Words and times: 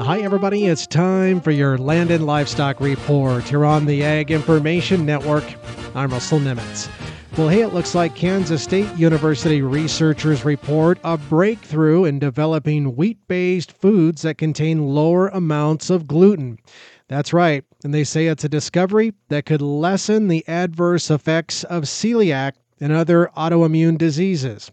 Hi, 0.00 0.20
everybody. 0.20 0.66
It's 0.66 0.86
time 0.86 1.40
for 1.40 1.50
your 1.50 1.76
Land 1.76 2.12
and 2.12 2.24
Livestock 2.24 2.78
Report 2.78 3.42
here 3.42 3.64
on 3.64 3.84
the 3.84 4.04
Ag 4.04 4.30
Information 4.30 5.04
Network. 5.04 5.42
I'm 5.96 6.10
Russell 6.10 6.38
Nemetz. 6.38 6.88
Well, 7.36 7.48
hey, 7.48 7.62
it 7.62 7.74
looks 7.74 7.96
like 7.96 8.14
Kansas 8.14 8.62
State 8.62 8.86
University 8.96 9.60
researchers 9.60 10.44
report 10.44 11.00
a 11.02 11.18
breakthrough 11.18 12.04
in 12.04 12.20
developing 12.20 12.94
wheat 12.94 13.18
based 13.26 13.72
foods 13.72 14.22
that 14.22 14.38
contain 14.38 14.86
lower 14.86 15.28
amounts 15.28 15.90
of 15.90 16.06
gluten. 16.06 16.60
That's 17.08 17.32
right, 17.32 17.64
and 17.82 17.92
they 17.92 18.04
say 18.04 18.28
it's 18.28 18.44
a 18.44 18.48
discovery 18.48 19.14
that 19.30 19.46
could 19.46 19.60
lessen 19.60 20.28
the 20.28 20.46
adverse 20.46 21.10
effects 21.10 21.64
of 21.64 21.82
celiac 21.82 22.52
and 22.78 22.92
other 22.92 23.32
autoimmune 23.36 23.98
diseases. 23.98 24.70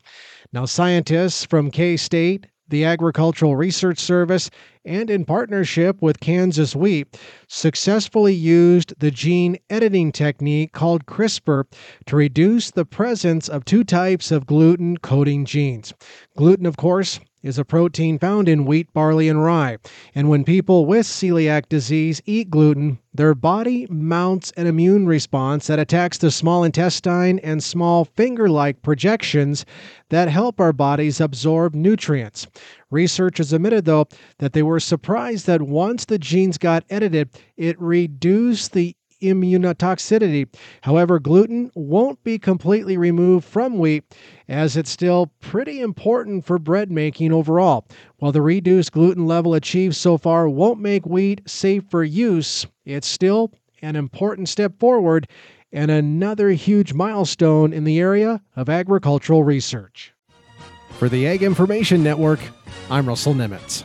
Now, 0.54 0.66
scientists 0.66 1.44
from 1.46 1.72
K 1.72 1.98
State, 1.98 2.46
the 2.68 2.86
Agricultural 2.86 3.56
Research 3.56 4.00
Service, 4.00 4.50
and 4.84 5.10
in 5.10 5.26
partnership 5.26 6.02
with 6.02 6.20
Kansas 6.20 6.76
Wheat, 6.76 7.20
successfully 7.48 8.34
used 8.34 8.94
the 9.00 9.12
gene 9.12 9.58
editing 9.70 10.12
technique 10.12 10.72
called 10.72 11.06
CRISPR 11.06 11.66
to 12.06 12.16
reduce 12.16 12.72
the 12.72 12.86
presence 12.86 13.48
of 13.48 13.66
two 13.66 13.84
types 13.84 14.32
of 14.32 14.46
gluten 14.46 14.98
coding 14.98 15.46
genes. 15.46 15.94
Gluten, 16.36 16.66
of 16.66 16.78
course, 16.78 17.20
is 17.46 17.60
a 17.60 17.64
protein 17.64 18.18
found 18.18 18.50
in 18.50 18.66
wheat, 18.66 18.92
barley, 18.92 19.30
and 19.30 19.44
rye. 19.44 19.78
And 20.16 20.28
when 20.28 20.44
people 20.44 20.88
with 20.88 21.06
celiac 21.06 21.70
disease 21.70 22.20
eat 22.26 22.50
gluten, 22.50 22.98
their 23.14 23.36
body 23.36 23.86
mounts 23.88 24.52
an 24.58 24.66
immune 24.66 25.06
response 25.06 25.68
that 25.68 25.78
attacks 25.78 26.18
the 26.18 26.32
small 26.32 26.64
intestine 26.64 27.38
and 27.40 27.64
small 27.64 28.06
finger 28.06 28.50
like 28.50 28.82
projections 28.82 29.64
that 30.10 30.28
help 30.28 30.60
our 30.60 30.74
bodies 30.74 31.22
absorb 31.22 31.76
nutrients. 31.76 32.48
Researchers 32.90 33.54
admitted, 33.54 33.86
though, 33.86 34.08
that 34.40 34.54
they 34.54 34.64
were 34.64 34.80
surprised 34.80 35.46
that 35.46 35.62
once 35.62 36.06
the 36.06 36.18
genes 36.18 36.58
got 36.58 36.84
edited, 36.90 37.30
it 37.58 37.80
reduced 37.80 38.74
the 38.74 38.96
immunotoxicity. 39.26 40.48
However, 40.82 41.20
gluten 41.20 41.72
won't 41.76 42.24
be 42.24 42.40
completely 42.40 42.98
removed 42.98 43.46
from 43.46 43.78
wheat 43.78 44.04
as 44.48 44.78
it's 44.78 44.90
still 44.90 45.32
pretty 45.40 45.82
important 45.82 46.46
for 46.46 46.60
bread 46.60 46.92
making 46.92 47.32
overall. 47.32 47.88
While 48.18 48.32
the 48.32 48.42
reduced 48.42 48.92
gluten 48.92 49.26
level 49.26 49.54
achieved 49.54 49.96
so 49.96 50.18
far 50.18 50.48
won't 50.50 50.80
make 50.80 51.06
wheat 51.06 51.42
safe 51.48 51.84
for 51.90 52.04
use, 52.04 52.66
it's 52.86 53.08
still 53.08 53.52
an 53.82 53.96
important 53.96 54.50
step 54.50 54.80
forward 54.80 55.28
and 55.72 55.92
another 55.92 56.52
huge 56.52 56.94
milestone 56.94 57.74
in 57.74 57.84
the 57.84 58.00
area 58.00 58.42
of 58.56 58.70
agricultural 58.70 59.44
research. 59.44 60.14
For 60.92 61.10
the 61.10 61.28
Ag 61.28 61.44
Information 61.44 62.02
Network, 62.02 62.40
I'm 62.90 63.08
Russell 63.08 63.34
Nemetz. 63.34 63.84